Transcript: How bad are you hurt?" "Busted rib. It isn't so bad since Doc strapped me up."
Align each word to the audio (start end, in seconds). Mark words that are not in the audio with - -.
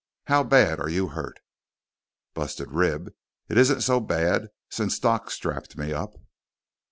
How 0.25 0.43
bad 0.43 0.79
are 0.79 0.89
you 0.89 1.09
hurt?" 1.09 1.39
"Busted 2.33 2.71
rib. 2.71 3.13
It 3.49 3.59
isn't 3.59 3.81
so 3.81 3.99
bad 3.99 4.47
since 4.67 4.97
Doc 4.97 5.29
strapped 5.29 5.77
me 5.77 5.93
up." 5.93 6.15